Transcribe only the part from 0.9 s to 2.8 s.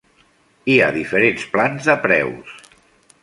diferents plans de preus.